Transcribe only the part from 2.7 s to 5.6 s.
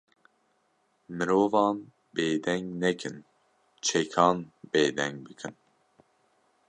nekin, çekan bêdeng bikin